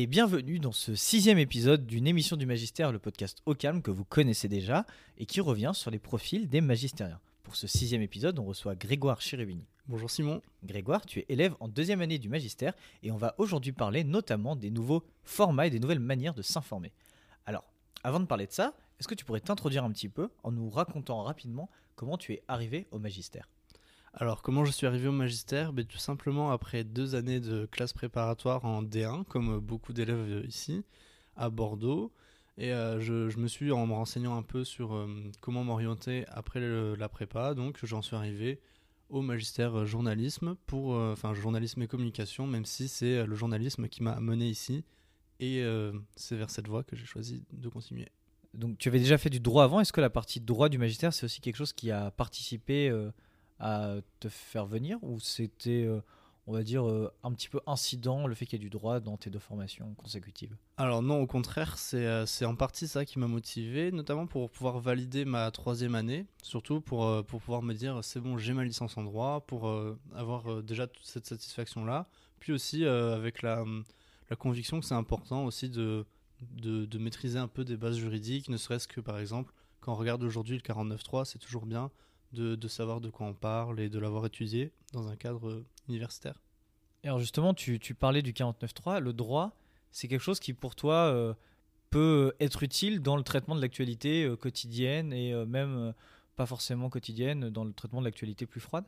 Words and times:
et 0.00 0.06
bienvenue 0.06 0.60
dans 0.60 0.70
ce 0.70 0.94
sixième 0.94 1.38
épisode 1.38 1.84
d'une 1.84 2.06
émission 2.06 2.36
du 2.36 2.46
Magistère, 2.46 2.92
le 2.92 3.00
podcast 3.00 3.42
Au 3.46 3.54
Calme 3.56 3.82
que 3.82 3.90
vous 3.90 4.04
connaissez 4.04 4.46
déjà 4.46 4.86
et 5.16 5.26
qui 5.26 5.40
revient 5.40 5.72
sur 5.74 5.90
les 5.90 5.98
profils 5.98 6.48
des 6.48 6.60
magistériens. 6.60 7.18
Pour 7.42 7.56
ce 7.56 7.66
sixième 7.66 8.00
épisode, 8.00 8.38
on 8.38 8.44
reçoit 8.44 8.76
Grégoire 8.76 9.20
Chirubini. 9.20 9.66
Bonjour 9.88 10.08
Simon. 10.08 10.40
Grégoire, 10.62 11.04
tu 11.04 11.18
es 11.18 11.26
élève 11.28 11.56
en 11.58 11.66
deuxième 11.66 12.00
année 12.00 12.20
du 12.20 12.28
Magistère 12.28 12.74
et 13.02 13.10
on 13.10 13.16
va 13.16 13.34
aujourd'hui 13.38 13.72
parler 13.72 14.04
notamment 14.04 14.54
des 14.54 14.70
nouveaux 14.70 15.02
formats 15.24 15.66
et 15.66 15.70
des 15.70 15.80
nouvelles 15.80 15.98
manières 15.98 16.34
de 16.34 16.42
s'informer. 16.42 16.92
Alors, 17.44 17.64
avant 18.04 18.20
de 18.20 18.26
parler 18.26 18.46
de 18.46 18.52
ça, 18.52 18.74
est-ce 19.00 19.08
que 19.08 19.16
tu 19.16 19.24
pourrais 19.24 19.40
t'introduire 19.40 19.82
un 19.82 19.90
petit 19.90 20.08
peu 20.08 20.28
en 20.44 20.52
nous 20.52 20.70
racontant 20.70 21.24
rapidement 21.24 21.68
comment 21.96 22.16
tu 22.16 22.34
es 22.34 22.44
arrivé 22.46 22.86
au 22.92 23.00
Magistère? 23.00 23.48
Alors, 24.14 24.42
comment 24.42 24.64
je 24.64 24.72
suis 24.72 24.86
arrivé 24.86 25.08
au 25.08 25.12
magistère? 25.12 25.72
Ben, 25.72 25.84
Tout 25.84 25.98
simplement 25.98 26.50
après 26.50 26.82
deux 26.84 27.14
années 27.14 27.40
de 27.40 27.66
classe 27.66 27.92
préparatoire 27.92 28.64
en 28.64 28.82
D1, 28.82 29.24
comme 29.24 29.58
beaucoup 29.60 29.92
d'élèves 29.92 30.44
ici, 30.46 30.82
à 31.36 31.50
Bordeaux. 31.50 32.12
Et 32.58 32.72
euh, 32.72 32.98
je, 33.00 33.38
me 33.38 33.46
suis, 33.46 33.70
en 33.70 33.86
me 33.86 33.92
renseignant 33.92 34.36
un 34.36 34.42
peu 34.42 34.64
sur 34.64 34.92
euh, 34.94 35.06
comment 35.40 35.62
m'orienter 35.62 36.24
après 36.28 36.60
la 36.60 37.08
prépa, 37.08 37.54
donc 37.54 37.78
j'en 37.84 38.02
suis 38.02 38.16
arrivé 38.16 38.60
au 39.08 39.22
magistère 39.22 39.86
journalisme, 39.86 40.56
pour, 40.66 40.96
euh, 40.96 41.12
enfin 41.12 41.32
journalisme 41.34 41.80
et 41.82 41.86
communication, 41.86 42.46
même 42.48 42.64
si 42.64 42.88
c'est 42.88 43.24
le 43.24 43.34
journalisme 43.36 43.88
qui 43.88 44.02
m'a 44.02 44.18
mené 44.18 44.48
ici. 44.48 44.84
Et 45.40 45.62
c'est 46.16 46.34
vers 46.34 46.50
cette 46.50 46.66
voie 46.66 46.82
que 46.82 46.96
j'ai 46.96 47.04
choisi 47.04 47.44
de 47.52 47.68
continuer. 47.68 48.08
Donc 48.54 48.76
tu 48.76 48.88
avais 48.88 48.98
déjà 48.98 49.18
fait 49.18 49.30
du 49.30 49.38
droit 49.38 49.62
avant, 49.62 49.78
est-ce 49.78 49.92
que 49.92 50.00
la 50.00 50.10
partie 50.10 50.40
droit 50.40 50.68
du 50.68 50.78
magistère, 50.78 51.14
c'est 51.14 51.26
aussi 51.26 51.40
quelque 51.40 51.54
chose 51.54 51.72
qui 51.72 51.92
a 51.92 52.10
participé 52.10 52.90
à 53.60 53.96
te 54.20 54.28
faire 54.28 54.66
venir 54.66 54.98
ou 55.02 55.20
c'était, 55.20 55.84
euh, 55.84 56.00
on 56.46 56.52
va 56.52 56.62
dire, 56.62 56.88
euh, 56.88 57.12
un 57.22 57.32
petit 57.32 57.48
peu 57.48 57.60
incident 57.66 58.26
le 58.26 58.34
fait 58.34 58.46
qu'il 58.46 58.58
y 58.58 58.62
ait 58.62 58.64
du 58.64 58.70
droit 58.70 59.00
dans 59.00 59.16
tes 59.16 59.30
deux 59.30 59.38
formations 59.38 59.94
consécutives? 59.94 60.56
Alors 60.76 61.02
non, 61.02 61.20
au 61.20 61.26
contraire, 61.26 61.76
euh, 61.94 62.26
c'est 62.26 62.44
en 62.44 62.54
partie 62.54 62.88
ça 62.88 63.04
qui 63.04 63.18
m'a 63.18 63.26
motivé, 63.26 63.92
notamment 63.92 64.26
pour 64.26 64.50
pouvoir 64.50 64.78
valider 64.78 65.24
ma 65.24 65.50
troisième 65.50 65.94
année, 65.94 66.26
surtout 66.42 66.80
pour, 66.80 67.24
pour 67.26 67.40
pouvoir 67.40 67.62
me 67.62 67.74
dire 67.74 68.02
c'est 68.02 68.20
bon, 68.20 68.38
j'ai 68.38 68.52
ma 68.52 68.64
licence 68.64 68.96
en 68.96 69.04
droit, 69.04 69.40
pour 69.46 69.70
avoir 70.14 70.62
déjà 70.62 70.86
toute 70.86 71.06
cette 71.06 71.26
satisfaction-là, 71.26 72.08
puis 72.40 72.52
aussi 72.52 72.84
avec 72.84 73.42
la, 73.42 73.64
la 74.30 74.36
conviction 74.36 74.80
que 74.80 74.86
c'est 74.86 74.94
important 74.94 75.44
aussi 75.44 75.68
de, 75.68 76.06
de, 76.40 76.84
de, 76.86 76.98
maîtriser 76.98 77.38
un 77.38 77.48
peu 77.48 77.64
des 77.64 77.76
bases 77.76 77.96
juridiques, 77.96 78.48
ne 78.48 78.56
serait-ce 78.56 78.88
que 78.88 79.00
par 79.00 79.18
exemple, 79.18 79.52
quand 79.80 79.92
on 79.92 79.96
regarde 79.96 80.22
aujourd'hui 80.22 80.56
le 80.56 80.62
49.3, 80.62 81.24
c'est 81.24 81.38
toujours 81.38 81.66
bien 81.66 81.90
de, 82.32 82.68
savoir 82.68 83.00
de 83.00 83.10
quoi 83.10 83.26
on 83.26 83.34
parle 83.34 83.80
et 83.80 83.88
de 83.88 83.98
l'avoir 83.98 84.26
étudié 84.26 84.72
dans 84.92 85.08
un 85.08 85.16
cadre 85.16 85.48
euh, 85.48 85.66
universitaire. 85.88 86.40
Et 87.04 87.08
alors 87.08 87.20
justement, 87.20 87.54
tu, 87.54 87.78
parlais 87.94 88.22
du 88.22 88.32
49.3, 88.32 89.00
le 89.00 89.12
droit, 89.12 89.56
c'est 89.92 90.08
quelque 90.08 90.22
chose 90.22 90.40
qui 90.40 90.52
pour 90.52 90.74
toi 90.74 90.94
euh, 90.94 91.34
peut 91.90 92.34
être 92.40 92.62
utile 92.62 93.00
dans 93.00 93.16
le 93.16 93.22
traitement 93.22 93.54
de 93.54 93.60
l'actualité 93.60 94.24
euh, 94.24 94.36
quotidienne 94.36 95.12
et 95.12 95.32
même 95.46 95.94
pas 96.36 96.46
forcément 96.46 96.90
quotidienne, 96.90 97.50
dans 97.50 97.64
le 97.64 97.72
traitement 97.72 98.00
de 98.00 98.04
l'actualité 98.04 98.46
plus 98.46 98.60
froide? 98.60 98.84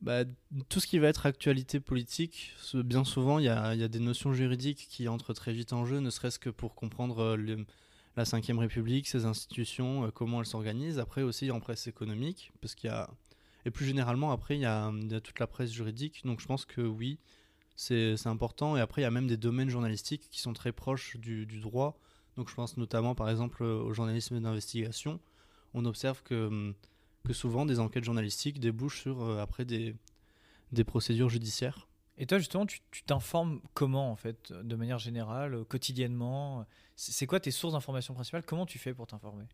Bah, 0.00 0.24
tout 0.68 0.80
ce 0.80 0.86
qui 0.86 0.98
va 0.98 1.08
être 1.08 1.26
actualité 1.26 1.78
politique, 1.78 2.54
bien 2.74 3.04
souvent, 3.04 3.38
il 3.38 3.44
y 3.44 3.48
a, 3.48 3.74
y 3.74 3.82
a, 3.82 3.88
des 3.88 3.98
notions 3.98 4.32
juridiques 4.32 4.86
qui 4.88 5.08
entrent 5.08 5.34
très 5.34 5.52
vite 5.52 5.72
en 5.74 5.84
jeu, 5.84 5.98
ne 5.98 6.08
serait-ce 6.08 6.38
que 6.38 6.48
pour 6.48 6.74
comprendre 6.74 7.36
le, 7.36 7.66
la 8.16 8.24
Ve 8.24 8.58
République, 8.58 9.08
ses 9.08 9.24
institutions, 9.24 10.04
euh, 10.04 10.10
comment 10.10 10.40
elles 10.40 10.46
s'organisent. 10.46 10.98
Après 10.98 11.22
aussi 11.22 11.50
en 11.50 11.60
presse 11.60 11.86
économique, 11.86 12.52
parce 12.60 12.74
qu'il 12.74 12.90
y 12.90 12.92
a... 12.92 13.10
Et 13.66 13.70
plus 13.70 13.84
généralement, 13.84 14.32
après, 14.32 14.56
il 14.56 14.62
y, 14.62 14.66
a, 14.66 14.90
toute 15.22 15.38
la 15.38 15.46
presse 15.46 15.70
juridique. 15.70 16.22
Donc 16.24 16.40
je 16.40 16.46
pense 16.46 16.64
que 16.64 16.80
oui, 16.80 17.18
c'est 17.76 18.26
important. 18.26 18.76
Et 18.76 18.80
après, 18.80 19.02
il 19.02 19.04
y 19.04 19.06
a 19.06 19.10
même 19.10 19.26
des 19.26 19.36
domaines 19.36 19.68
journalistiques 19.68 20.28
qui 20.30 20.40
sont 20.40 20.54
très 20.54 20.72
proches 20.72 21.18
du, 21.18 21.44
droit. 21.44 21.98
Donc 22.36 22.48
je 22.48 22.54
pense 22.54 22.78
notamment, 22.78 23.14
par 23.14 23.28
exemple, 23.28 23.62
au 23.62 23.92
journalisme 23.92 24.40
d'investigation. 24.40 25.20
On 25.74 25.84
observe 25.84 26.22
que, 26.22 26.72
souvent, 27.32 27.66
des 27.66 27.80
enquêtes 27.80 28.04
journalistiques 28.04 28.60
débouchent 28.60 29.02
sur, 29.02 29.22
euh, 29.22 29.42
après, 29.42 29.66
des, 29.66 29.94
des 30.72 30.84
procédures 30.84 31.28
judiciaires. 31.28 31.86
Et 32.20 32.26
toi, 32.26 32.36
justement, 32.36 32.66
tu 32.66 32.80
t'informes 33.06 33.62
comment, 33.72 34.12
en 34.12 34.16
fait, 34.16 34.52
de 34.52 34.76
manière 34.76 34.98
générale, 34.98 35.54
euh, 35.54 35.64
quotidiennement 35.64 36.66
C'est 36.94 37.26
quoi 37.26 37.40
tes 37.40 37.50
sources 37.50 37.72
d'information 37.72 38.12
principales? 38.12 38.44
Comment 38.44 38.66
tu 38.66 38.78
fais 38.78 38.92
pour 38.92 39.06
t'informer? 39.06 39.44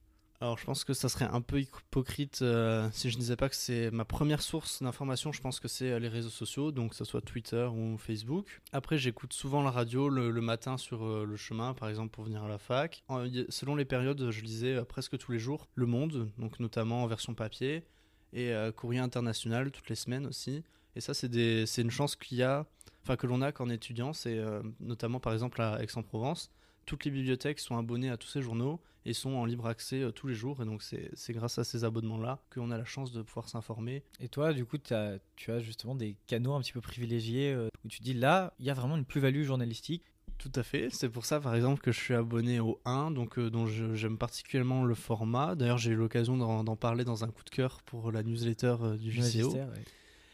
Alors 0.41 0.59
je 0.59 0.67
pense 0.67 0.85
que 0.85 0.93
ça 0.93 1.09
serait 1.09 1.25
un 1.25 1.41
peu 1.41 1.63
hypocrite 1.63 2.43
euh, 2.43 2.91
si 2.93 3.09
je 3.09 3.17
ne 3.17 3.21
disais 3.21 3.37
pas 3.37 3.49
que 3.49 3.57
c'est 3.57 3.91
ma 3.91 4.05
première 4.05 4.43
source 4.43 4.83
d'information, 4.83 5.33
je 5.33 5.41
pense 5.41 5.61
que 5.61 5.69
c'est 5.69 5.93
euh, 5.93 5.99
les 5.99 6.09
réseaux 6.09 6.29
sociaux, 6.29 6.73
donc 6.73 6.91
que 6.91 6.97
ce 6.97 7.07
soit 7.07 7.23
Twitter 7.23 7.67
ou 7.73 7.97
Facebook. 7.97 8.61
Après 8.73 8.99
j'écoute 8.99 9.33
souvent 9.33 9.63
la 9.63 9.71
radio 9.71 10.11
le, 10.11 10.31
matin 10.43 10.77
sur 10.77 11.07
le 11.25 11.37
chemin, 11.37 11.73
par 11.73 11.89
exemple 11.89 12.11
pour 12.11 12.25
venir 12.25 12.43
à 12.43 12.49
la 12.49 12.59
fac. 12.59 13.03
selon 13.49 13.77
les 13.77 13.87
périodes, 13.87 14.31
je 14.31 14.43
lisais 14.43 14.85
presque 14.85 15.17
tous 15.17 15.33
les 15.33 15.39
jours 15.39 15.69
Le 15.75 15.87
Monde, 15.87 16.31
donc 16.37 16.61
notamment 16.61 17.03
en 17.03 17.07
version 17.07 17.33
papier, 17.33 17.87
et 18.35 18.53
Courrier 18.77 19.01
International 19.01 19.71
toutes 19.71 19.89
les 19.89 19.95
semaines 19.95 20.27
aussi. 20.27 20.63
Et 20.97 21.01
ça, 21.01 21.13
c'est 21.13 21.83
une 21.83 21.91
chance 21.91 22.17
qu'il 22.17 22.39
y 22.39 22.43
a, 22.43 22.67
enfin 23.03 23.17
que 23.17 23.27
l'on 23.27 23.43
a 23.43 23.53
quand 23.53 23.69
étudiant, 23.69 24.15
c'est 24.15 24.39
euh, 24.39 24.63
notamment 24.81 25.21
par 25.21 25.35
exemple 25.35 25.61
à 25.61 25.81
Aix-en-Provence. 25.83 26.51
Toutes 26.87 27.05
les 27.05 27.11
bibliothèques 27.11 27.61
sont 27.61 27.77
abonnées 27.77 28.11
à 28.11 28.17
tous 28.17 28.29
ces 28.29 28.41
journaux 28.41 28.81
et 29.05 29.13
sont 29.13 29.35
en 29.35 29.45
libre 29.45 29.67
accès 29.67 30.01
euh, 30.01 30.11
tous 30.11 30.27
les 30.27 30.35
jours. 30.35 30.63
Et 30.63 30.65
donc, 30.65 30.83
c'est 30.83 31.33
grâce 31.33 31.59
à 31.59 31.65
ces 31.65 31.85
abonnements-là 31.85 32.41
qu'on 32.51 32.71
a 32.71 32.79
la 32.79 32.87
chance 32.87 33.13
de 33.13 33.21
pouvoir 33.21 33.51
s'informer. 33.51 34.05
Et 34.21 34.29
toi, 34.29 34.55
du 34.55 34.65
coup, 34.65 34.79
as, 34.91 35.19
tu 35.37 35.53
as 35.53 35.61
justement 35.61 35.95
des 35.95 36.17
canaux 36.27 36.55
un 36.55 36.61
petit 36.63 36.73
peu 36.73 36.81
privilégiés 36.81 37.53
euh, 37.53 37.69
où 37.85 37.89
tu 37.89 38.01
dis 38.01 38.15
là, 38.15 38.55
il 38.59 38.65
y 38.65 38.71
a 38.71 38.75
vraiment 38.75 38.97
une 38.97 39.05
plus-value 39.05 39.43
journalistique. 39.43 40.03
Tout 40.39 40.53
à 40.55 40.63
fait. 40.63 40.89
C'est 40.93 41.09
pour 41.11 41.27
ça, 41.27 41.41
par 41.41 41.55
exemple, 41.55 41.83
que 41.83 41.93
je 41.93 41.99
suis 41.99 42.15
abonné 42.15 42.61
au 42.61 42.81
1, 42.87 43.11
donc 43.11 43.39
dont 43.39 43.67
j'aime 43.67 44.19
particulièrement 44.19 44.85
le 44.85 44.95
format. 44.95 45.55
D'ailleurs, 45.55 45.79
j'ai 45.79 45.93
eu 45.93 45.97
l'occasion 45.97 46.37
d'en 46.37 46.77
parler 46.77 47.05
dans 47.05 47.25
un 47.25 47.29
coup 47.29 47.43
de 47.45 47.51
cœur 47.51 47.83
pour 47.83 48.13
la 48.13 48.23
newsletter 48.23 48.77
du 48.99 49.11
JCO. 49.11 49.57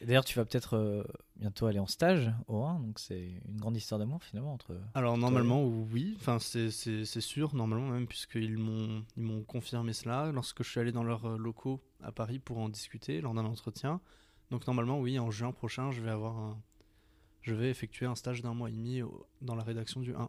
D'ailleurs, 0.04 0.24
tu 0.24 0.38
vas 0.38 0.44
peut-être 0.44 0.76
euh, 0.76 1.04
bientôt 1.36 1.66
aller 1.66 1.78
en 1.78 1.86
stage 1.86 2.32
au 2.48 2.62
1, 2.62 2.80
donc 2.80 2.98
c'est 2.98 3.40
une 3.48 3.58
grande 3.58 3.76
histoire 3.76 3.98
d'amour 3.98 4.22
finalement 4.22 4.52
entre. 4.52 4.76
Alors 4.94 5.16
normalement 5.16 5.64
oui, 5.64 6.16
enfin 6.18 6.38
c'est 6.38 7.04
sûr 7.20 7.54
normalement 7.54 7.88
même 7.88 8.06
puisqu'ils 8.06 8.58
m'ont 8.58 9.04
ils 9.16 9.22
m'ont 9.22 9.42
confirmé 9.42 9.92
cela 9.92 10.30
lorsque 10.32 10.62
je 10.62 10.70
suis 10.70 10.80
allé 10.80 10.92
dans 10.92 11.04
leurs 11.04 11.26
euh, 11.26 11.36
locaux 11.36 11.80
à 12.02 12.12
Paris 12.12 12.38
pour 12.38 12.58
en 12.58 12.68
discuter 12.68 13.20
lors 13.20 13.34
d'un 13.34 13.44
entretien. 13.44 14.00
Donc 14.50 14.66
normalement 14.66 14.98
oui, 15.00 15.18
en 15.18 15.30
juin 15.30 15.52
prochain, 15.52 15.90
je 15.90 16.00
vais 16.02 16.10
avoir 16.10 16.56
je 17.42 17.54
vais 17.54 17.70
effectuer 17.70 18.06
un 18.06 18.14
stage 18.14 18.42
d'un 18.42 18.54
mois 18.54 18.69
et 18.69 18.72
demi 18.72 19.02
dans 19.40 19.54
la 19.54 19.64
rédaction 19.64 20.00
du 20.00 20.14
1. 20.14 20.28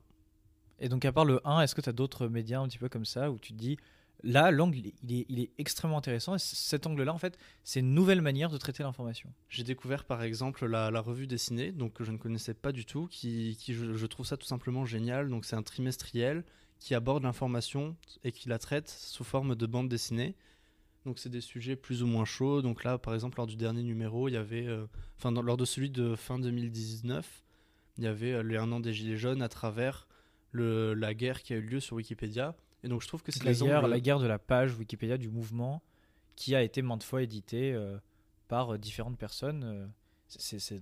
Et 0.79 0.89
donc 0.89 1.05
à 1.05 1.11
part 1.11 1.25
le 1.25 1.39
1, 1.47 1.61
est-ce 1.61 1.75
que 1.75 1.81
tu 1.81 1.89
as 1.89 1.93
d'autres 1.93 2.27
médias 2.27 2.59
un 2.59 2.67
petit 2.67 2.79
peu 2.79 2.89
comme 2.89 3.05
ça 3.05 3.31
où 3.31 3.37
tu 3.37 3.53
te 3.53 3.57
dis 3.57 3.77
Là, 4.23 4.51
l'angle, 4.51 4.77
il 5.03 5.39
est, 5.39 5.49
extrêmement 5.57 5.97
intéressant. 5.97 6.35
Et 6.35 6.39
cet 6.39 6.87
angle-là, 6.87 7.13
en 7.13 7.17
fait, 7.17 7.37
c'est 7.63 7.81
une 7.81 7.93
nouvelle 7.93 8.21
manière 8.21 8.49
de 8.49 8.57
traiter 8.57 8.81
l'information. 8.81 9.29
J'ai 9.49 9.63
découvert, 9.63 10.05
par 10.05 10.23
exemple, 10.23 10.65
la, 10.65 11.01
revue 11.01 11.27
dessinée, 11.27 11.73
donc 11.73 11.93
que 11.93 12.05
je 12.05 12.11
ne 12.11 12.17
connaissais 12.17 12.53
pas 12.53 12.71
du 12.71 12.85
tout, 12.85 13.07
qui, 13.07 13.57
je, 13.67 14.05
trouve 14.05 14.25
ça 14.25 14.37
tout 14.37 14.45
simplement 14.45 14.85
génial. 14.85 15.29
Donc, 15.29 15.43
c'est 15.43 15.57
un 15.57 15.61
trimestriel 15.61 16.45
qui 16.79 16.95
aborde 16.95 17.23
l'information 17.23 17.97
et 18.23 18.31
qui 18.31 18.47
la 18.47 18.59
traite 18.59 18.89
sous 18.89 19.25
forme 19.25 19.55
de 19.55 19.65
bande 19.65 19.89
dessinée. 19.89 20.35
Donc, 21.05 21.19
c'est 21.19 21.29
des 21.29 21.41
sujets 21.41 21.75
plus 21.75 22.01
ou 22.01 22.07
moins 22.07 22.25
chauds. 22.25 22.61
Donc 22.61 22.85
là, 22.85 22.97
par 22.97 23.13
exemple, 23.13 23.37
lors 23.37 23.47
du 23.47 23.57
dernier 23.57 23.83
numéro, 23.83 24.29
il 24.29 24.33
y 24.33 24.37
avait, 24.37 24.67
euh, 24.67 24.85
enfin, 25.17 25.31
lors 25.31 25.57
de 25.57 25.65
celui 25.65 25.89
de 25.89 26.15
fin 26.15 26.39
2019, 26.39 27.43
il 27.97 28.05
y 28.05 28.07
avait 28.07 28.31
euh, 28.31 28.41
les 28.41 28.57
an 28.57 28.79
des 28.79 28.93
Gilets 28.93 29.17
jaunes 29.17 29.41
à 29.41 29.49
travers 29.49 30.07
la 30.53 31.13
guerre 31.13 31.41
qui 31.41 31.53
a 31.53 31.57
eu 31.57 31.61
lieu 31.61 31.79
sur 31.79 31.95
Wikipédia 31.95 32.55
et 32.83 32.87
donc 32.87 33.01
je 33.01 33.07
trouve 33.07 33.23
que 33.23 33.31
c'est 33.31 33.43
la 33.43 33.53
guerre, 33.53 33.87
la 33.87 33.99
guerre 33.99 34.19
de 34.19 34.27
la 34.27 34.39
page 34.39 34.77
Wikipédia 34.77 35.17
du 35.17 35.29
mouvement 35.29 35.81
qui 36.35 36.55
a 36.55 36.61
été 36.61 36.81
maintes 36.81 37.03
fois 37.03 37.21
édité 37.21 37.73
euh, 37.73 37.97
par 38.47 38.73
euh, 38.73 38.77
différentes 38.77 39.17
personnes. 39.17 39.63
Euh, 39.63 39.85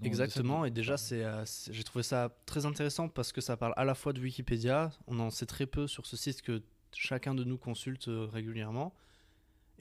Exactement, 0.04 0.64
et 0.64 0.72
déjà 0.72 0.96
c'est, 0.96 1.26
j'ai 1.72 1.84
trouvé 1.84 2.04
ça 2.04 2.30
très 2.46 2.66
intéressant 2.66 3.10
parce 3.10 3.34
que 3.34 3.42
ça 3.42 3.58
parle 3.58 3.74
à 3.76 3.84
la 3.84 3.96
fois 3.96 4.14
de 4.14 4.22
Wikipédia, 4.22 4.92
on 5.08 5.20
en 5.20 5.30
sait 5.30 5.46
très 5.46 5.66
peu 5.66 5.88
sur 5.88 6.06
ce 6.06 6.16
site 6.16 6.42
que 6.42 6.62
chacun 6.94 7.36
de 7.36 7.44
nous 7.44 7.58
consulte 7.58 8.06
régulièrement, 8.08 8.94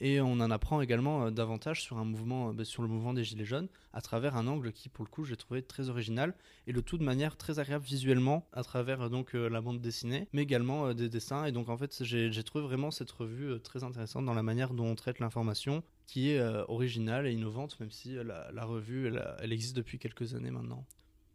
et 0.01 0.19
on 0.19 0.33
en 0.33 0.49
apprend 0.49 0.81
également 0.81 1.27
euh, 1.27 1.29
davantage 1.29 1.83
sur, 1.83 1.99
un 1.99 2.03
mouvement, 2.03 2.53
euh, 2.57 2.63
sur 2.63 2.81
le 2.81 2.89
mouvement 2.89 3.13
des 3.13 3.23
Gilets 3.23 3.45
jaunes 3.45 3.67
à 3.93 4.01
travers 4.01 4.35
un 4.35 4.47
angle 4.47 4.73
qui, 4.73 4.89
pour 4.89 5.05
le 5.05 5.09
coup, 5.09 5.23
j'ai 5.25 5.37
trouvé 5.37 5.61
très 5.61 5.89
original 5.89 6.33
et 6.65 6.71
le 6.71 6.81
tout 6.81 6.97
de 6.97 7.03
manière 7.03 7.37
très 7.37 7.59
agréable 7.59 7.85
visuellement 7.85 8.47
à 8.51 8.63
travers 8.63 9.01
euh, 9.01 9.09
donc 9.09 9.33
la 9.33 9.61
bande 9.61 9.79
dessinée, 9.79 10.27
mais 10.33 10.41
également 10.41 10.93
des 10.95 11.07
dessins. 11.07 11.45
Et 11.45 11.51
donc, 11.51 11.69
en 11.69 11.77
fait, 11.77 12.03
j'ai 12.03 12.43
trouvé 12.43 12.63
vraiment 12.63 12.89
cette 12.89 13.11
revue 13.11 13.59
très 13.59 13.83
intéressante 13.83 14.25
dans 14.25 14.33
la 14.33 14.41
manière 14.41 14.73
dont 14.73 14.87
on 14.87 14.95
traite 14.95 15.19
l'information 15.19 15.83
qui 16.07 16.31
est 16.31 16.41
originale 16.67 17.27
et 17.27 17.31
innovante, 17.31 17.79
même 17.79 17.91
si 17.91 18.15
la, 18.15 18.65
revue, 18.65 19.13
elle, 19.39 19.53
existe 19.53 19.75
depuis 19.75 19.99
quelques 19.99 20.33
années 20.33 20.51
maintenant. 20.51 20.85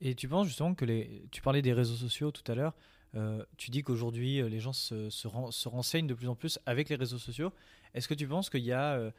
Et 0.01 0.15
tu 0.15 0.29
penses 0.29 0.49
justement 0.49 0.75
que 0.75 0.85
les... 0.85 1.23
Tu 1.31 1.41
parlais 1.41 1.63
des 1.63 1.73
réseaux 1.73 1.95
sociaux 1.95 2.31
tout 2.31 2.51
à 2.51 2.55
l'heure. 2.55 2.75
Tu 3.57 3.71
dis 3.71 3.83
qu'aujourd'hui, 3.83 4.43
les 4.49 4.61
gens 4.61 4.73
se, 4.73 5.11
se, 5.11 5.29
se, 5.51 5.69
renseignent 5.69 6.07
de 6.07 6.15
plus 6.15 6.29
en 6.29 6.35
plus 6.35 6.59
avec 6.67 6.89
les 6.89 6.97
réseaux 6.97 7.19
sociaux. 7.19 7.53
Est-ce 7.95 8.09
que 8.09 8.15
tu 8.15 8.27
penses 8.27 8.51
qu'il 8.51 8.65
y 8.65 8.73
a 8.73 8.95
euh, 8.95 9.11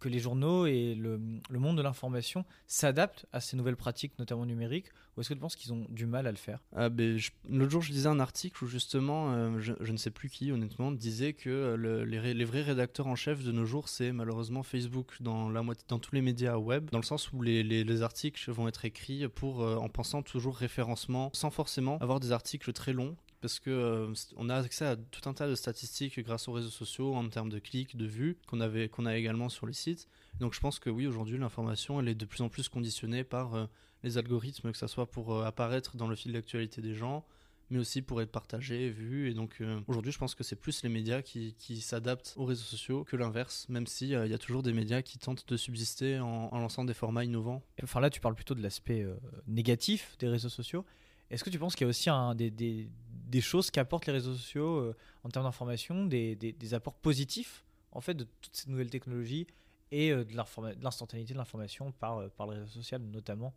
que 0.00 0.08
les 0.08 0.18
journaux 0.18 0.66
et 0.66 0.94
le, 0.94 1.18
monde 1.50 1.76
de 1.76 1.82
l'information 1.82 2.44
s'adaptent 2.66 3.26
à 3.32 3.40
ces 3.40 3.56
nouvelles 3.56 3.76
pratiques, 3.76 4.18
notamment 4.18 4.46
numériques, 4.46 4.86
ou 5.16 5.20
est-ce 5.20 5.28
que 5.28 5.34
tu 5.34 5.40
penses 5.40 5.56
qu'ils 5.56 5.72
ont 5.72 5.86
du 5.88 6.06
mal 6.06 6.26
à 6.26 6.30
le 6.30 6.36
faire? 6.36 6.60
Ah, 6.74 6.88
ben, 6.88 7.18
L'autre 7.48 7.70
jour, 7.70 7.82
je 7.82 7.92
lisais 7.92 8.08
un 8.08 8.20
article 8.20 8.64
où 8.64 8.66
justement, 8.66 9.32
euh, 9.32 9.60
je, 9.60 9.92
ne 9.92 9.96
sais 9.96 10.10
plus 10.10 10.28
qui, 10.30 10.52
honnêtement, 10.52 10.92
disait 10.92 11.32
que 11.32 11.50
euh, 11.50 11.76
le- 11.76 12.04
les, 12.04 12.44
vrais 12.44 12.62
rédacteurs 12.62 13.06
en 13.06 13.16
chef 13.16 13.42
de 13.42 13.52
nos 13.52 13.64
jours, 13.64 13.88
c'est 13.88 14.12
malheureusement 14.12 14.62
Facebook 14.62 15.16
dans, 15.20 15.48
la 15.48 15.62
moitié, 15.62 15.84
dans 15.88 15.98
tous 15.98 16.14
les 16.14 16.22
médias 16.22 16.56
web, 16.56 16.90
dans 16.90 16.98
le 16.98 17.04
sens 17.04 17.32
où 17.32 17.42
les, 17.42 17.62
les- 17.62 17.84
les 17.84 18.02
articles 18.02 18.50
vont 18.50 18.68
être 18.68 18.84
écrits 18.84 19.28
pour, 19.28 19.62
euh, 19.62 19.76
en 19.76 19.88
pensant 19.88 20.22
toujours 20.22 20.56
référencement, 20.56 21.30
sans 21.34 21.50
forcément 21.50 21.98
avoir 21.98 22.20
des 22.20 22.32
articles 22.32 22.72
très 22.72 22.92
longs. 22.92 23.16
Parce 23.42 23.58
que 23.58 23.70
euh, 23.70 24.14
on 24.36 24.48
a 24.48 24.54
accès 24.54 24.86
à 24.86 24.96
tout 24.96 25.28
un 25.28 25.34
tas 25.34 25.48
de 25.48 25.56
statistiques 25.56 26.20
grâce 26.20 26.46
aux 26.46 26.52
réseaux 26.52 26.70
sociaux 26.70 27.14
en 27.16 27.28
termes 27.28 27.50
de 27.50 27.58
clics, 27.58 27.96
de 27.96 28.06
vues, 28.06 28.38
qu'on 28.46 28.60
avait, 28.60 28.88
qu'on 28.88 29.04
a 29.04 29.16
également 29.16 29.48
sur 29.48 29.66
les 29.66 29.72
sites. 29.72 30.08
Donc 30.38 30.54
je 30.54 30.60
pense 30.60 30.78
que 30.78 30.88
oui, 30.88 31.08
aujourd'hui, 31.08 31.38
l'information, 31.38 32.00
elle 32.00 32.08
est 32.08 32.14
de 32.14 32.24
plus 32.24 32.40
en 32.40 32.48
plus 32.48 32.68
conditionnée 32.68 33.24
par 33.24 33.54
euh, 33.54 33.66
les 34.04 34.16
algorithmes, 34.16 34.70
que 34.70 34.78
ça 34.78 34.86
soit 34.86 35.10
pour 35.10 35.34
euh, 35.34 35.44
apparaître 35.44 35.96
dans 35.96 36.06
le 36.06 36.14
fil 36.14 36.32
d'actualité 36.32 36.80
des 36.80 36.94
gens, 36.94 37.24
mais 37.70 37.80
aussi 37.80 38.00
pour 38.00 38.22
être 38.22 38.30
partagé, 38.30 38.90
vu. 38.90 39.28
Et 39.28 39.34
donc 39.34 39.60
aujourd'hui, 39.88 40.12
je 40.12 40.18
pense 40.18 40.36
que 40.36 40.44
c'est 40.44 40.56
plus 40.56 40.84
les 40.84 40.88
médias 40.88 41.20
qui, 41.22 41.80
s'adaptent 41.80 42.34
aux 42.36 42.44
réseaux 42.44 42.62
sociaux 42.62 43.02
que 43.02 43.16
l'inverse, 43.16 43.66
même 43.68 43.88
s'il 43.88 44.10
y 44.10 44.14
a 44.14 44.38
toujours 44.38 44.62
des 44.62 44.72
médias 44.72 45.02
qui 45.02 45.18
tentent 45.18 45.48
de 45.48 45.56
subsister 45.56 46.20
en, 46.20 46.48
en 46.52 46.58
lançant 46.60 46.84
des 46.84 46.94
formats 46.94 47.24
innovants. 47.24 47.62
Enfin 47.82 47.98
là, 48.00 48.10
tu 48.10 48.20
parles 48.20 48.34
plutôt 48.34 48.54
de 48.54 48.62
l'aspect 48.62 49.06
négatif 49.46 50.16
des 50.18 50.28
réseaux 50.28 50.50
sociaux. 50.50 50.84
Est-ce 51.32 51.42
que 51.42 51.48
tu 51.48 51.58
penses 51.58 51.74
qu'il 51.74 51.86
y 51.86 51.88
a 51.88 51.88
aussi 51.88 52.10
un, 52.10 52.34
des- 52.34 52.90
des 53.32 53.40
choses 53.40 53.70
qu'apportent 53.70 54.06
les 54.06 54.12
réseaux 54.12 54.34
sociaux 54.34 54.76
euh, 54.78 54.96
en 55.24 55.28
termes 55.30 55.46
d'information, 55.46 56.06
des, 56.06 56.36
des- 56.36 56.74
apports 56.74 56.94
positifs 57.08 57.64
en 57.90 58.00
fait 58.00 58.14
de 58.14 58.26
toutes 58.42 58.54
ces 58.54 58.70
nouvelles 58.70 58.90
technologies 58.90 59.46
et 59.90 60.12
euh, 60.12 60.24
de 60.24 60.34
l'instantanéité 60.82 61.32
de 61.32 61.38
l'information 61.38 61.92
par, 61.92 62.18
euh, 62.18 62.28
par 62.36 62.46
le 62.46 62.52
réseau 62.60 62.80
social 62.82 63.00
notamment 63.02 63.52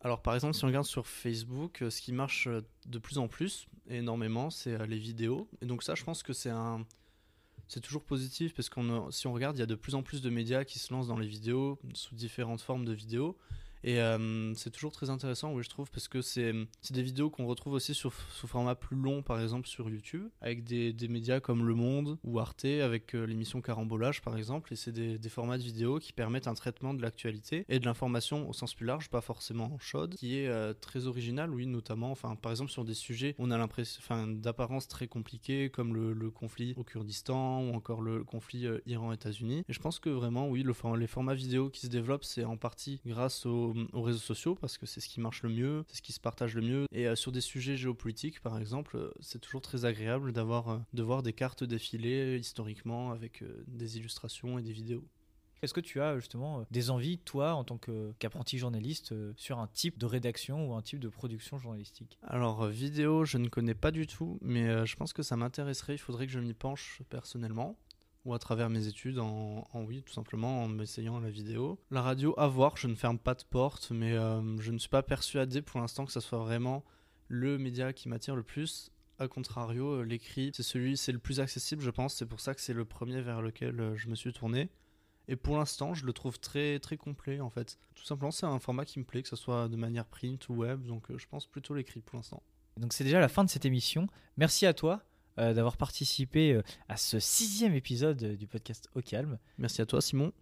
Alors 0.00 0.20
par 0.22 0.34
exemple, 0.34 0.54
si 0.54 0.64
on 0.64 0.68
regarde 0.68 0.86
sur 0.86 1.06
Facebook, 1.06 1.82
euh, 1.82 1.90
ce 1.90 2.00
qui 2.00 2.12
marche 2.12 2.46
euh, 2.48 2.62
de 2.86 2.98
plus 2.98 3.18
en 3.18 3.28
plus, 3.28 3.66
énormément, 3.88 4.48
c'est 4.50 4.86
les 4.86 4.98
vidéos. 4.98 5.48
Et 5.60 5.66
donc 5.66 5.82
ça, 5.82 5.94
je 5.94 6.04
pense 6.04 6.22
que 6.22 6.32
c'est 6.32 6.50
un... 6.50 6.86
C'est 7.68 7.80
toujours 7.80 8.02
positif 8.02 8.52
parce 8.52 8.68
qu'on 8.68 9.12
si 9.12 9.28
on 9.28 9.32
regarde, 9.32 9.56
il 9.56 9.60
y 9.60 9.62
a 9.62 9.66
de 9.66 9.76
plus 9.76 9.94
en 9.94 10.02
plus 10.02 10.22
de 10.22 10.30
médias 10.30 10.64
qui 10.64 10.78
se 10.80 10.92
lancent 10.92 11.06
dans 11.06 11.18
les 11.18 11.28
vidéos 11.28 11.78
sous 11.94 12.16
différentes 12.16 12.62
formes 12.62 12.84
de 12.84 12.92
vidéos. 12.92 13.36
Et 13.82 14.00
euh, 14.00 14.54
c'est 14.54 14.70
toujours 14.70 14.92
très 14.92 15.10
intéressant, 15.10 15.52
oui, 15.52 15.62
je 15.62 15.68
trouve, 15.68 15.90
parce 15.90 16.08
que 16.08 16.20
c'est 16.20 16.52
des 16.90 17.02
vidéos 17.02 17.30
qu'on 17.30 17.46
retrouve 17.46 17.74
aussi 17.74 17.94
sur, 17.94 18.12
sous 18.30 18.46
format 18.46 18.74
plus 18.74 18.96
long, 18.96 19.22
par 19.22 19.40
exemple 19.40 19.68
sur 19.68 19.88
YouTube, 19.88 20.28
avec 20.40 20.64
des, 20.64 20.92
des 20.92 21.08
médias 21.08 21.40
comme 21.40 21.66
Le 21.66 21.74
Monde 21.74 22.18
ou 22.24 22.38
Arte, 22.38 22.64
avec 22.64 23.14
euh, 23.14 23.24
l'émission 23.24 23.60
Carambolage, 23.60 24.22
par 24.22 24.36
exemple. 24.36 24.72
Et 24.72 24.76
c'est 24.76 24.92
des, 24.92 25.28
formats 25.30 25.58
de 25.58 25.62
vidéos 25.62 26.00
qui 26.00 26.12
permettent 26.12 26.48
un 26.48 26.54
traitement 26.54 26.92
de 26.92 27.02
l'actualité 27.02 27.64
et 27.68 27.78
de 27.78 27.84
l'information 27.84 28.48
au 28.48 28.52
sens 28.52 28.74
plus 28.74 28.84
large, 28.84 29.08
pas 29.08 29.20
forcément 29.20 29.78
chaude, 29.78 30.16
qui 30.16 30.38
est 30.38 30.48
euh, 30.48 30.74
très 30.74 31.06
original, 31.06 31.50
oui, 31.50 31.66
notamment, 31.66 32.10
enfin, 32.10 32.34
par 32.34 32.50
exemple, 32.50 32.70
sur 32.70 32.84
des 32.84 32.94
sujets, 32.94 33.36
on 33.38 33.50
a 33.50 33.58
l'impression, 33.58 34.02
d'apparence 34.26 34.88
très 34.88 35.06
compliqués, 35.06 35.70
comme 35.70 35.94
le, 35.94 36.30
conflit 36.30 36.74
au 36.76 36.84
Kurdistan 36.84 37.62
ou 37.62 37.74
encore 37.74 38.02
le 38.02 38.24
conflit 38.24 38.66
Iran-États-Unis. 38.86 39.64
Et 39.68 39.72
je 39.72 39.80
pense 39.80 39.98
que 39.98 40.10
vraiment, 40.10 40.48
oui, 40.48 40.62
le, 40.62 40.74
les 40.96 41.06
formats 41.06 41.34
vidéo 41.34 41.70
qui 41.70 41.82
se 41.82 41.88
développent, 41.88 42.24
c'est 42.24 42.44
en 42.44 42.56
partie 42.56 43.00
grâce 43.04 43.46
aux, 43.46 43.69
aux 43.92 44.02
réseaux 44.02 44.18
sociaux, 44.18 44.54
parce 44.54 44.78
que 44.78 44.86
c'est 44.86 45.00
ce 45.00 45.08
qui 45.08 45.20
marche 45.20 45.42
le 45.42 45.48
mieux, 45.48 45.84
c'est 45.88 45.96
ce 45.96 46.02
qui 46.02 46.12
se 46.12 46.20
partage 46.20 46.54
le 46.54 46.62
mieux. 46.62 46.86
Et 46.92 47.06
euh, 47.06 47.16
sur 47.16 47.32
des 47.32 47.40
sujets 47.40 47.76
géopolitiques, 47.76 48.40
par 48.40 48.58
exemple, 48.58 48.96
euh, 48.96 49.10
c'est 49.20 49.40
toujours 49.40 49.60
très 49.60 49.84
agréable 49.84 50.32
d'avoir, 50.32 50.68
euh, 50.68 50.78
de 50.92 51.02
voir 51.02 51.22
des 51.22 51.32
cartes 51.32 51.64
défiler 51.64 52.36
historiquement 52.38 53.12
avec 53.12 53.44
des 53.66 53.98
illustrations 53.98 54.58
et 54.58 54.62
des 54.62 54.72
vidéos. 54.72 55.04
Est-ce 55.62 55.74
que 55.74 55.80
tu 55.80 56.00
as 56.00 56.18
justement 56.18 56.64
des 56.70 56.88
envies, 56.88 57.18
toi, 57.18 57.52
en 57.52 57.64
tant 57.64 57.78
qu'apprenti 58.18 58.56
journaliste, 58.56 59.14
sur 59.36 59.58
un 59.58 59.66
type 59.66 59.98
de 59.98 60.06
rédaction 60.06 60.70
ou 60.70 60.74
un 60.74 60.80
type 60.80 61.00
de 61.00 61.08
production 61.10 61.58
journalistique? 61.58 62.18
Alors, 62.22 62.66
vidéo, 62.66 63.26
je 63.26 63.36
ne 63.36 63.48
connais 63.48 63.74
pas 63.74 63.90
du 63.90 64.06
tout, 64.06 64.38
mais 64.40 64.86
je 64.86 64.96
pense 64.96 65.12
que 65.12 65.22
ça 65.22 65.36
m'intéresserait. 65.36 65.94
Il 65.94 65.98
faudrait 65.98 66.26
que 66.26 66.32
je 66.32 66.40
m'y 66.40 66.54
penche 66.54 67.02
personnellement, 67.10 67.76
ou 68.24 68.34
à 68.34 68.38
travers 68.38 68.68
mes 68.68 68.86
études, 68.86 69.18
en, 69.18 69.66
oui, 69.74 70.02
tout 70.02 70.12
simplement, 70.12 70.62
en 70.62 70.68
m'essayant 70.68 71.20
la 71.20 71.30
vidéo. 71.30 71.78
La 71.90 72.02
radio, 72.02 72.34
à 72.36 72.46
voir, 72.48 72.76
je 72.76 72.86
ne 72.86 72.94
ferme 72.94 73.18
pas 73.18 73.34
de 73.34 73.44
porte, 73.44 73.90
mais 73.90 74.12
euh, 74.12 74.58
je 74.60 74.72
ne 74.72 74.78
suis 74.78 74.90
pas 74.90 75.02
persuadé 75.02 75.62
pour 75.62 75.80
l'instant 75.80 76.04
que 76.04 76.12
ça 76.12 76.20
soit 76.20 76.38
vraiment 76.38 76.84
le 77.28 77.58
média 77.58 77.92
qui 77.92 78.08
m'attire 78.08 78.36
le 78.36 78.42
plus. 78.42 78.90
A 79.18 79.28
contrario, 79.28 80.00
euh, 80.00 80.02
l'écrit, 80.02 80.50
c'est 80.54 80.62
celui, 80.62 80.96
c'est 80.96 81.12
le 81.12 81.18
plus 81.18 81.40
accessible, 81.40 81.82
je 81.82 81.90
pense. 81.90 82.14
C'est 82.14 82.26
pour 82.26 82.40
ça 82.40 82.54
que 82.54 82.60
c'est 82.60 82.74
le 82.74 82.84
premier 82.84 83.20
vers 83.22 83.40
lequel 83.40 83.80
euh, 83.80 83.96
je 83.96 84.08
me 84.08 84.14
suis 84.14 84.32
tourné. 84.32 84.70
Et 85.28 85.36
pour 85.36 85.56
l'instant, 85.56 85.94
je 85.94 86.04
le 86.04 86.12
trouve 86.12 86.40
très 86.40 86.80
très 86.80 86.96
complet 86.96 87.40
en 87.40 87.50
fait. 87.50 87.78
Tout 87.94 88.04
simplement, 88.04 88.32
c'est 88.32 88.46
un 88.46 88.58
format 88.58 88.84
qui 88.84 88.98
me 88.98 89.04
plaît, 89.04 89.22
que 89.22 89.28
ce 89.28 89.36
soit 89.36 89.68
de 89.68 89.76
manière 89.76 90.04
print 90.04 90.48
ou 90.48 90.54
web, 90.54 90.84
donc 90.86 91.04
je 91.16 91.26
pense 91.26 91.46
plutôt 91.46 91.72
l'écrit 91.74 92.00
pour 92.00 92.16
l'instant. 92.16 92.42
Donc 92.78 92.92
c'est 92.92 93.04
déjà 93.04 93.20
la 93.20 93.28
fin 93.28 93.44
de 93.44 93.50
cette 93.50 93.64
émission. 93.64 94.08
Merci 94.36 94.66
à 94.66 94.74
toi 94.74 95.04
euh, 95.38 95.54
d'avoir 95.54 95.76
participé 95.76 96.52
euh, 96.52 96.62
à 96.88 96.96
ce 96.96 97.18
sixième 97.18 97.74
épisode 97.74 98.36
du 98.36 98.46
podcast 98.46 98.88
Au 98.94 99.00
Calme. 99.00 99.38
Merci 99.58 99.82
à 99.82 99.86
toi, 99.86 100.00
Simon. 100.00 100.32